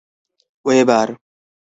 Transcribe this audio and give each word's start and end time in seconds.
Weber. 0.65 1.07